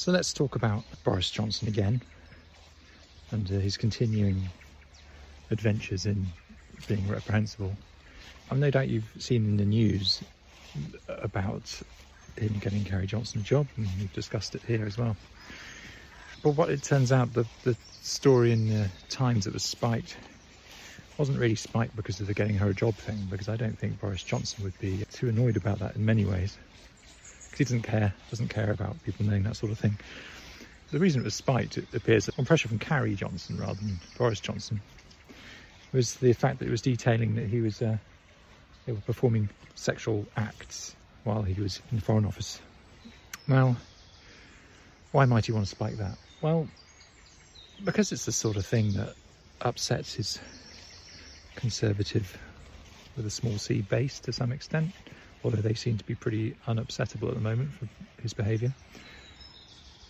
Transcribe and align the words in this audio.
So 0.00 0.12
let's 0.12 0.32
talk 0.32 0.56
about 0.56 0.82
Boris 1.04 1.30
Johnson 1.30 1.68
again 1.68 2.00
and 3.32 3.46
uh, 3.52 3.58
his 3.58 3.76
continuing 3.76 4.48
adventures 5.50 6.06
in 6.06 6.26
being 6.86 7.06
reprehensible. 7.06 7.76
I've 8.50 8.56
no 8.56 8.70
doubt 8.70 8.88
you've 8.88 9.12
seen 9.18 9.44
in 9.44 9.58
the 9.58 9.66
news 9.66 10.22
about 11.06 11.82
him 12.38 12.58
getting 12.60 12.82
Carrie 12.82 13.06
Johnson 13.06 13.42
a 13.42 13.44
job, 13.44 13.66
and 13.76 13.88
we've 14.00 14.12
discussed 14.14 14.54
it 14.54 14.62
here 14.66 14.86
as 14.86 14.96
well. 14.96 15.14
But 16.42 16.52
what 16.52 16.70
it 16.70 16.82
turns 16.82 17.12
out, 17.12 17.34
the, 17.34 17.44
the 17.64 17.76
story 18.00 18.52
in 18.52 18.70
the 18.70 18.88
Times 19.10 19.44
that 19.44 19.52
was 19.52 19.64
spiked 19.64 20.16
wasn't 21.18 21.38
really 21.38 21.56
spiked 21.56 21.94
because 21.94 22.20
of 22.20 22.26
the 22.26 22.32
getting 22.32 22.56
her 22.56 22.70
a 22.70 22.74
job 22.74 22.96
thing, 22.96 23.26
because 23.28 23.50
I 23.50 23.56
don't 23.56 23.78
think 23.78 24.00
Boris 24.00 24.22
Johnson 24.22 24.64
would 24.64 24.78
be 24.78 25.04
too 25.12 25.28
annoyed 25.28 25.58
about 25.58 25.78
that 25.80 25.94
in 25.94 26.06
many 26.06 26.24
ways. 26.24 26.56
He 27.56 27.64
doesn't 27.64 27.82
care, 27.82 28.14
doesn't 28.30 28.48
care 28.48 28.70
about 28.70 29.02
people 29.04 29.26
knowing 29.26 29.42
that 29.44 29.56
sort 29.56 29.72
of 29.72 29.78
thing. 29.78 29.98
The 30.92 30.98
reason 30.98 31.20
it 31.20 31.24
was 31.24 31.34
spiked, 31.34 31.78
it 31.78 31.86
appears, 31.94 32.28
on 32.38 32.44
pressure 32.44 32.68
from 32.68 32.78
Carrie 32.78 33.14
Johnson 33.14 33.56
rather 33.58 33.74
than 33.74 34.00
Boris 34.16 34.40
Johnson, 34.40 34.80
was 35.92 36.14
the 36.16 36.32
fact 36.32 36.58
that 36.58 36.68
it 36.68 36.70
was 36.70 36.82
detailing 36.82 37.34
that 37.36 37.46
he 37.46 37.60
was 37.60 37.82
uh, 37.82 37.98
they 38.86 38.92
were 38.92 39.00
performing 39.00 39.48
sexual 39.74 40.26
acts 40.36 40.96
while 41.24 41.42
he 41.42 41.60
was 41.60 41.80
in 41.90 41.96
the 41.96 42.02
Foreign 42.02 42.24
Office. 42.24 42.60
Now, 43.46 43.76
why 45.12 45.26
might 45.26 45.46
he 45.46 45.52
want 45.52 45.64
to 45.64 45.70
spike 45.70 45.96
that? 45.98 46.18
Well, 46.40 46.68
because 47.84 48.12
it's 48.12 48.24
the 48.24 48.32
sort 48.32 48.56
of 48.56 48.66
thing 48.66 48.92
that 48.94 49.14
upsets 49.60 50.14
his 50.14 50.40
conservative 51.56 52.38
with 53.16 53.26
a 53.26 53.30
small 53.30 53.58
c 53.58 53.82
base 53.82 54.20
to 54.20 54.32
some 54.32 54.52
extent, 54.52 54.92
although 55.44 55.62
they 55.62 55.74
seem 55.74 55.96
to 55.98 56.04
be 56.04 56.14
pretty 56.14 56.54
unupsettable 56.66 57.28
at 57.28 57.34
the 57.34 57.40
moment 57.40 57.70
for 57.74 57.88
his 58.22 58.32
behaviour. 58.32 58.72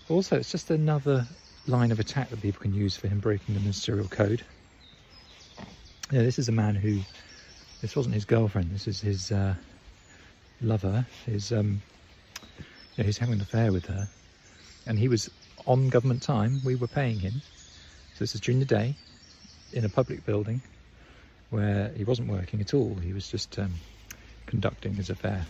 Also, 0.09 0.37
it's 0.37 0.51
just 0.51 0.71
another 0.71 1.27
line 1.67 1.93
of 1.93 2.01
attack 2.01 2.31
that 2.31 2.43
people 2.43 2.61
can 2.61 2.75
use 2.75 2.97
for 2.97 3.07
him 3.09 3.21
breaking 3.21 3.55
the 3.55 3.61
ministerial 3.61 4.09
code. 4.09 4.43
Know, 6.11 6.25
this 6.25 6.41
is 6.41 6.49
a 6.49 6.53
man 6.53 6.75
who, 6.75 6.99
this 7.81 7.95
wasn't 7.95 8.17
his 8.17 8.25
girlfriend, 8.25 8.73
this 8.73 8.89
is 8.89 9.01
his 9.01 9.31
uh, 9.31 9.55
lover, 10.61 11.07
his, 11.27 11.53
um, 11.53 11.81
you 12.49 12.65
know, 12.99 13.05
he's 13.05 13.19
having 13.19 13.35
an 13.35 13.41
affair 13.41 13.71
with 13.71 13.87
her, 13.87 14.09
and 14.87 14.99
he 14.99 15.07
was 15.07 15.31
on 15.67 15.89
government 15.89 16.23
time, 16.23 16.61
we 16.65 16.75
were 16.75 16.89
paying 16.89 17.21
him. 17.21 17.41
So 18.15 18.25
this 18.25 18.35
is 18.35 18.41
during 18.41 18.59
the 18.59 18.67
day, 18.67 18.97
in 19.73 19.85
a 19.85 19.89
public 19.89 20.27
building, 20.27 20.61
where 21.51 21.93
he 21.97 22.03
wasn't 22.03 22.29
working 22.29 22.61
at 22.61 22.75
all, 22.75 22.97
he 22.97 23.13
was 23.13 23.29
just 23.29 23.57
um, 23.61 23.75
conducting 24.51 24.95
his 24.95 25.09
affair. 25.11 25.47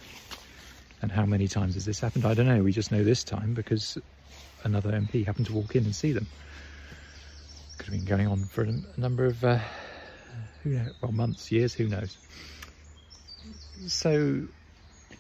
And 1.02 1.10
how 1.10 1.24
many 1.24 1.48
times 1.48 1.74
has 1.74 1.86
this 1.86 2.00
happened? 2.00 2.26
I 2.26 2.34
don't 2.34 2.46
know. 2.46 2.62
We 2.62 2.70
just 2.70 2.92
know 2.92 3.02
this 3.02 3.24
time 3.24 3.54
because 3.54 3.96
another 4.62 4.92
MP 4.92 5.24
happened 5.24 5.46
to 5.46 5.54
walk 5.54 5.74
in 5.74 5.84
and 5.84 5.94
see 5.94 6.12
them. 6.12 6.26
Could 7.78 7.86
have 7.86 7.94
been 7.94 8.04
going 8.04 8.28
on 8.28 8.44
for 8.44 8.62
a, 8.62 9.00
number 9.00 9.24
of, 9.24 9.42
uh, 9.42 9.58
who 10.62 10.70
knows, 10.70 10.92
well, 11.00 11.12
months, 11.12 11.50
years, 11.50 11.72
who 11.72 11.88
knows. 11.88 12.18
So 13.86 14.42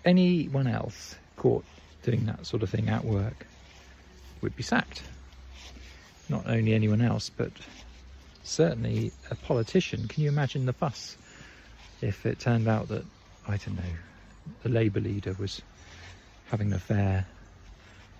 anyone 0.04 0.66
else 0.66 1.16
caught 1.36 1.64
doing 2.02 2.26
that 2.26 2.46
sort 2.46 2.62
of 2.62 2.68
thing 2.68 2.90
at 2.90 3.02
work 3.06 3.46
would 4.42 4.54
be 4.54 4.62
sacked. 4.62 5.02
Not 6.28 6.46
only 6.46 6.74
anyone 6.74 7.00
else, 7.00 7.30
but 7.30 7.50
certainly 8.42 9.10
a 9.30 9.34
politician. 9.34 10.06
Can 10.06 10.22
you 10.22 10.28
imagine 10.28 10.66
the 10.66 10.74
fuss 10.74 11.16
if 12.02 12.26
it 12.26 12.38
turned 12.38 12.68
out 12.68 12.88
that, 12.88 13.04
I 13.50 13.56
don't 13.56 13.76
know, 13.76 13.92
the 14.62 14.68
Labour 14.68 15.00
leader 15.00 15.34
was 15.38 15.62
having 16.50 16.68
an 16.68 16.74
affair 16.74 17.26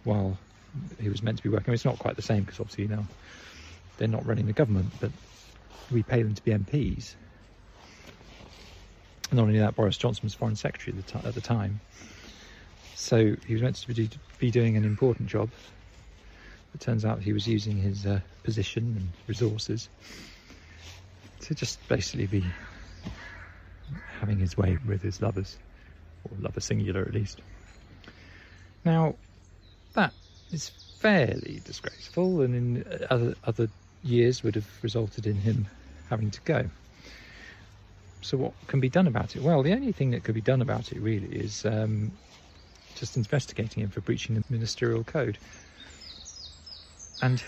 while 0.04 0.36
he 1.00 1.08
was 1.08 1.22
meant 1.22 1.38
to 1.38 1.42
be 1.42 1.48
working. 1.48 1.74
It's 1.74 1.84
not 1.84 1.98
quite 1.98 2.16
the 2.16 2.22
same 2.22 2.44
because 2.44 2.60
obviously, 2.60 2.88
now 2.88 3.04
they're 3.96 4.08
not 4.08 4.26
running 4.26 4.46
the 4.46 4.52
government, 4.52 4.92
but 5.00 5.10
we 5.90 6.02
pay 6.02 6.22
them 6.22 6.34
to 6.34 6.42
be 6.42 6.52
MPs. 6.52 7.14
And 9.30 9.36
not 9.36 9.42
only 9.42 9.58
that, 9.58 9.76
Boris 9.76 9.96
Johnson 9.96 10.22
was 10.24 10.34
Foreign 10.34 10.56
Secretary 10.56 10.96
at 10.96 11.06
the, 11.06 11.28
at 11.28 11.34
the 11.34 11.40
time. 11.40 11.80
So 12.94 13.34
he 13.46 13.54
was 13.54 13.62
meant 13.62 13.76
to 13.76 13.94
be, 13.94 14.10
be 14.38 14.50
doing 14.50 14.76
an 14.76 14.84
important 14.84 15.28
job. 15.28 15.50
It 16.74 16.80
turns 16.80 17.04
out 17.04 17.20
he 17.20 17.32
was 17.32 17.46
using 17.46 17.76
his 17.76 18.06
uh, 18.06 18.20
position 18.42 18.94
and 18.96 19.08
resources 19.26 19.88
to 21.40 21.54
just 21.54 21.86
basically 21.88 22.26
be 22.26 22.44
having 24.20 24.38
his 24.38 24.56
way 24.56 24.78
with 24.86 25.02
his 25.02 25.20
lovers, 25.20 25.58
or 26.24 26.36
lover 26.38 26.60
singular 26.60 27.02
at 27.02 27.14
least. 27.14 27.40
Now, 28.84 29.14
that 29.94 30.12
is 30.52 30.72
fairly 30.98 31.60
disgraceful, 31.64 32.42
and 32.42 32.54
in 32.54 33.06
other 33.10 33.34
other 33.44 33.68
years 34.02 34.42
would 34.42 34.54
have 34.54 34.68
resulted 34.82 35.26
in 35.26 35.36
him 35.36 35.68
having 36.08 36.30
to 36.30 36.40
go. 36.42 36.70
So, 38.22 38.36
what 38.36 38.52
can 38.66 38.80
be 38.80 38.88
done 38.88 39.06
about 39.06 39.36
it? 39.36 39.42
Well, 39.42 39.62
the 39.62 39.72
only 39.72 39.92
thing 39.92 40.10
that 40.10 40.24
could 40.24 40.34
be 40.34 40.40
done 40.40 40.60
about 40.60 40.92
it 40.92 41.00
really 41.00 41.28
is 41.28 41.64
um, 41.64 42.12
just 42.94 43.16
investigating 43.16 43.82
him 43.82 43.90
for 43.90 44.00
breaching 44.00 44.34
the 44.34 44.44
ministerial 44.50 45.04
code. 45.04 45.38
And 47.22 47.42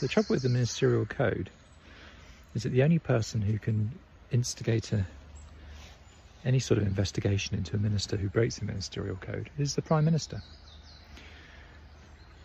the 0.00 0.08
trouble 0.08 0.34
with 0.34 0.42
the 0.42 0.48
ministerial 0.48 1.06
code 1.06 1.50
is 2.54 2.62
that 2.62 2.70
the 2.70 2.82
only 2.82 2.98
person 2.98 3.42
who 3.42 3.58
can 3.58 3.98
instigate 4.30 4.92
a, 4.92 5.04
any 6.44 6.58
sort 6.58 6.78
of 6.78 6.86
investigation 6.86 7.56
into 7.56 7.76
a 7.76 7.78
minister 7.78 8.16
who 8.16 8.28
breaks 8.28 8.58
the 8.58 8.64
ministerial 8.64 9.16
code 9.16 9.50
is 9.58 9.74
the 9.74 9.82
Prime 9.82 10.04
Minister. 10.04 10.42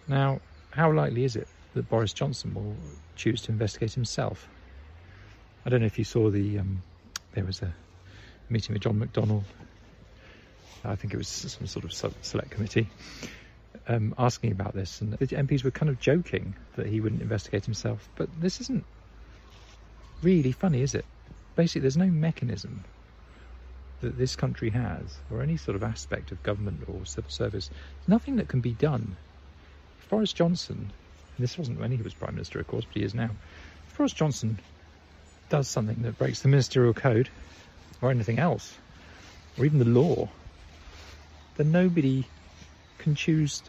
Now, 0.07 0.39
how 0.71 0.91
likely 0.91 1.23
is 1.23 1.35
it 1.35 1.47
that 1.73 1.89
Boris 1.89 2.13
Johnson 2.13 2.53
will 2.53 2.75
choose 3.15 3.41
to 3.43 3.51
investigate 3.51 3.93
himself? 3.93 4.47
I 5.65 5.69
don't 5.69 5.81
know 5.81 5.85
if 5.85 5.99
you 5.99 6.05
saw 6.05 6.29
the, 6.29 6.59
um, 6.59 6.81
there 7.33 7.43
was 7.43 7.61
a 7.61 7.73
meeting 8.49 8.73
with 8.73 8.81
John 8.81 8.99
McDonnell, 8.99 9.43
I 10.83 10.95
think 10.95 11.13
it 11.13 11.17
was 11.17 11.27
some 11.27 11.67
sort 11.67 11.83
of 11.83 11.93
select 11.93 12.51
committee, 12.51 12.87
um, 13.87 14.15
asking 14.17 14.51
about 14.53 14.73
this, 14.73 15.01
and 15.01 15.11
the 15.11 15.17
MPs 15.17 15.63
were 15.63 15.71
kind 15.71 15.89
of 15.89 15.99
joking 15.99 16.55
that 16.77 16.87
he 16.87 17.01
wouldn't 17.01 17.21
investigate 17.21 17.65
himself. 17.65 18.07
But 18.15 18.29
this 18.39 18.61
isn't 18.61 18.85
really 20.23 20.53
funny, 20.53 20.81
is 20.81 20.95
it? 20.95 21.05
Basically, 21.55 21.81
there's 21.81 21.97
no 21.97 22.07
mechanism 22.07 22.85
that 24.01 24.17
this 24.17 24.35
country 24.35 24.69
has, 24.71 25.17
or 25.31 25.41
any 25.41 25.57
sort 25.57 25.75
of 25.75 25.83
aspect 25.83 26.31
of 26.31 26.41
government 26.43 26.83
or 26.87 27.05
civil 27.05 27.29
service, 27.29 27.69
nothing 28.07 28.37
that 28.37 28.47
can 28.47 28.61
be 28.61 28.73
done 28.73 29.17
If 29.99 30.09
Boris 30.09 30.33
Johnson, 30.33 30.91
this 31.37 31.57
wasn't 31.57 31.79
when 31.79 31.91
he 31.91 32.01
was 32.01 32.13
Prime 32.13 32.35
Minister, 32.35 32.59
of 32.59 32.67
course, 32.67 32.85
but 32.85 32.95
he 32.95 33.03
is 33.03 33.13
now. 33.13 33.29
If 33.89 33.97
Boris 33.97 34.13
Johnson 34.13 34.59
does 35.49 35.67
something 35.67 36.01
that 36.03 36.17
breaks 36.17 36.41
the 36.41 36.47
ministerial 36.49 36.93
code 36.93 37.29
or 38.01 38.11
anything 38.11 38.39
else, 38.39 38.77
or 39.57 39.65
even 39.65 39.79
the 39.79 39.85
law, 39.85 40.29
then 41.57 41.71
nobody 41.71 42.25
can 42.97 43.15
choose 43.15 43.63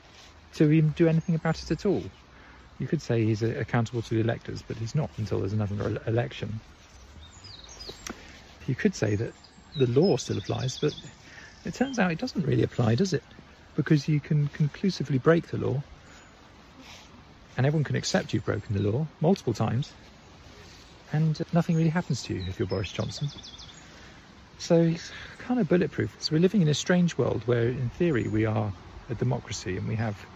to 0.55 0.71
even 0.71 0.91
do 0.91 1.09
anything 1.09 1.35
about 1.35 1.63
it 1.63 1.71
at 1.71 1.87
all. 1.87 2.03
You 2.79 2.87
could 2.87 3.03
say 3.03 3.25
he's 3.25 3.43
accountable 3.43 4.03
to 4.03 4.15
the 4.15 4.21
electors, 4.21 4.63
but 4.63 4.79
he's 4.79 4.95
not 4.95 5.11
until 5.19 5.41
there's 5.41 5.53
another 5.53 6.01
election. 6.07 6.61
You 8.67 8.75
could 8.75 8.95
say 8.95 9.17
that 9.17 9.35
the 9.75 9.87
law 9.87 10.17
still 10.17 10.39
applies, 10.39 10.79
but 10.79 10.95
it 11.65 11.75
turns 11.75 11.99
out 11.99 12.11
it 12.13 12.19
doesn't 12.19 12.47
really 12.47 12.63
apply, 12.63 12.95
does 12.95 13.13
it? 13.13 13.25
Because 13.75 14.09
you 14.09 14.21
can 14.21 14.49
conclusively 14.49 15.19
break 15.19 15.49
the 15.49 15.59
law 15.59 15.83
and 17.57 17.67
everyone 17.67 17.85
can 17.85 17.97
accept 17.97 18.33
you've 18.33 18.45
broken 18.45 18.75
the 18.75 18.83
law 18.83 19.07
multiple 19.21 19.53
times, 19.53 19.93
and 21.13 21.43
nothing 21.53 21.77
really 21.77 21.91
happens 21.91 22.23
to 22.23 22.35
you 22.35 22.45
if 22.49 22.59
you're 22.59 22.67
Boris 22.67 22.91
Johnson. 22.91 23.31
So 24.59 24.85
he's 24.85 25.13
kind 25.39 25.59
of 25.61 25.69
bulletproof. 25.69 26.17
So 26.21 26.35
we're 26.35 26.41
living 26.41 26.63
in 26.63 26.69
a 26.69 26.75
strange 26.75 27.19
world 27.19 27.47
where, 27.47 27.69
in 27.69 27.91
theory, 27.91 28.29
we 28.29 28.45
are 28.45 28.73
a 29.09 29.15
democracy 29.15 29.77
and 29.77 29.89
we 29.89 29.97
have 29.97 30.27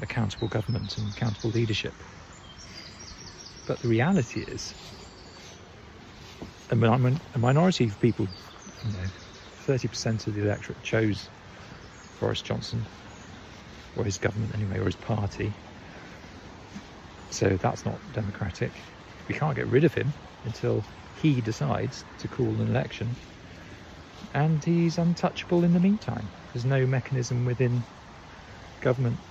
accountable 0.00 0.48
government 0.48 0.98
and 0.98 1.12
accountable 1.12 1.50
leadership. 1.50 1.94
But 3.64 3.80
the 3.80 3.88
reality 3.88 4.40
is, 4.40 4.74
a, 6.70 6.76
a 7.34 7.38
minority 7.38 7.88
of 7.88 7.98
people, 7.98 8.28
you 8.82 8.90
know, 8.92 9.08
30% 9.66 10.26
of 10.26 10.34
the 10.34 10.42
electorate 10.42 10.82
chose 10.82 11.30
Boris 12.18 12.42
Johnson, 12.42 12.88
or 13.94 14.04
his 14.04 14.18
government 14.18 14.54
anyway, 14.54 14.78
or 14.78 14.86
his 14.86 14.96
party, 14.96 15.56
so 17.30 17.56
that's 17.56 17.84
not 17.84 18.00
democratic. 18.12 18.84
We 19.28 19.34
can't 19.34 19.56
get 19.56 19.68
rid 19.68 19.84
of 19.84 19.94
him 19.94 20.14
until 20.44 20.86
he 21.12 21.40
decides 21.40 22.04
to 22.18 22.28
call 22.28 22.60
an 22.60 22.68
election. 22.68 23.16
And 24.34 24.64
he's 24.64 24.98
untouchable 24.98 25.64
in 25.64 25.72
the 25.72 25.80
meantime. 25.80 26.32
There's 26.52 26.64
no 26.66 26.86
mechanism 26.86 27.44
within 27.44 27.86
government 28.80 29.22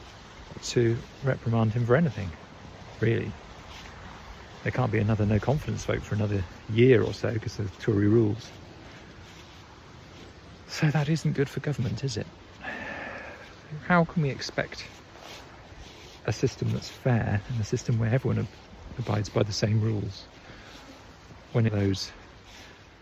to 0.61 1.03
reprimand 1.21 1.73
him 1.73 1.85
for 1.85 1.95
anything, 1.95 2.33
really. 2.99 3.44
There 4.65 4.71
can't 4.71 4.91
be 4.91 4.97
another 4.97 5.27
no 5.27 5.39
confidence 5.39 5.85
vote 5.85 6.03
for 6.03 6.15
another 6.15 6.43
year 6.67 7.03
or 7.03 7.13
so 7.13 7.31
because 7.31 7.59
of 7.59 7.77
Tory 7.77 8.07
rules. 8.07 8.51
So 10.65 10.89
that 10.89 11.07
isn't 11.07 11.33
good 11.33 11.47
for 11.47 11.59
government, 11.59 12.03
is 12.03 12.17
it? 12.17 12.25
How 13.83 14.05
can 14.05 14.23
we 14.23 14.31
expect 14.31 14.89
a 16.25 16.33
system 16.33 16.71
that's 16.71 16.89
fair 16.89 17.43
and 17.47 17.61
a 17.61 17.63
system 17.63 17.99
where 17.99 18.11
everyone 18.11 18.39
ab- 18.39 18.47
abides 18.97 19.29
by 19.29 19.43
the 19.43 19.53
same 19.53 19.79
rules 19.79 20.29
when 21.51 21.65
those 21.65 22.11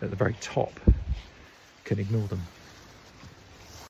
at 0.01 0.09
the 0.09 0.17
very 0.17 0.35
top 0.41 0.81
can 1.85 1.97
ignore 1.97 2.27
them. 2.27 2.45